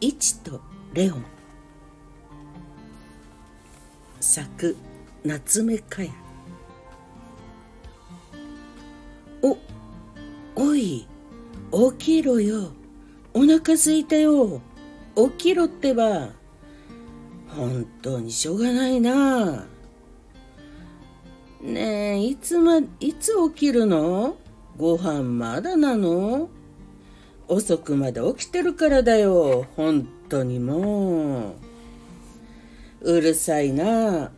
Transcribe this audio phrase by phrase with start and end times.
[0.00, 0.60] チと
[0.92, 1.24] レオン。
[4.20, 4.76] 作
[5.24, 6.10] 夏目かや。
[9.42, 9.58] お
[10.56, 11.06] おい
[11.98, 12.72] 起きろよ。
[13.34, 14.60] お腹すいたよ。
[15.14, 16.30] 起きろってば。
[17.48, 19.66] 本当にしょうがないな。
[21.62, 24.36] ねえいつまいつ起きるの？
[24.76, 26.50] ご飯まだなの？
[27.48, 29.66] 遅くまで起きてるからだよ。
[29.76, 31.54] 本当にもう。
[33.02, 34.32] うるさいな。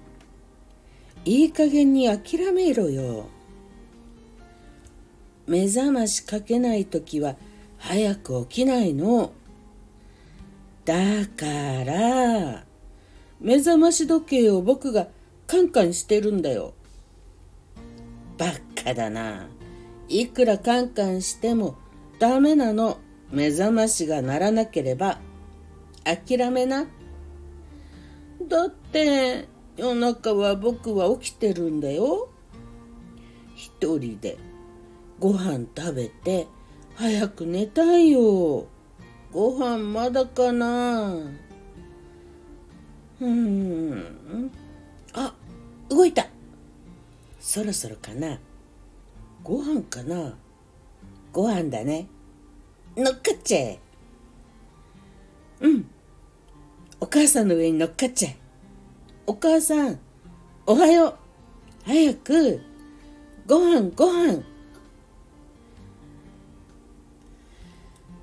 [1.24, 3.26] いい加減に諦めろよ。
[5.46, 7.36] 目覚ましかけないときは
[7.78, 9.32] 早く起きないの。
[10.84, 10.94] だ
[11.26, 12.64] から
[13.40, 15.08] 目覚まし時計を僕が
[15.46, 16.74] カンカンしてるんだよ。
[18.36, 18.52] バ
[18.84, 19.48] カだな。
[20.08, 21.76] いくらカンカンしても
[22.18, 22.98] ダメなの。
[23.30, 25.20] 目覚ましが鳴らなければ
[26.04, 26.86] 諦めな。
[28.48, 32.30] だって夜中は僕は起きてるんだよ。
[33.54, 34.38] 一人で。
[35.18, 36.46] ご飯食べて
[36.94, 38.66] 早く寝たいよ。
[39.32, 41.14] ご飯まだかな。
[43.20, 44.50] うん。
[45.12, 45.34] あ
[45.88, 46.26] 動いた。
[47.40, 48.38] そろそろかな。
[49.42, 50.34] ご飯かな。
[51.32, 52.08] ご飯だね。
[52.96, 53.78] 乗っかっちゃえ。
[55.60, 55.90] うん。
[57.00, 58.36] お母さんの上に乗っかっちゃえ。
[59.26, 59.98] お母さん
[60.66, 61.14] おはよう。
[61.84, 62.60] 早く
[63.46, 64.42] ご飯ご飯。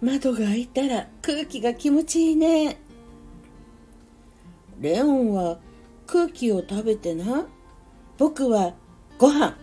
[0.02, 2.80] 窓が開いたら空気が気持ちいいね。
[4.80, 5.58] レオンは
[6.06, 7.48] 空気を食べてな。
[8.18, 8.74] 僕は
[9.18, 9.58] ご飯。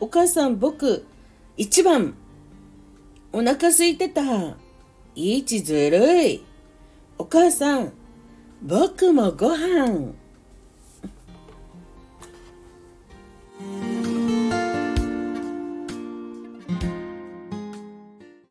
[0.00, 1.06] お母さん僕
[1.56, 2.14] 一番。
[3.32, 4.22] お腹空いてた。
[5.14, 6.44] いちずるい。
[7.18, 7.92] お母さん
[8.62, 10.14] 僕もご飯。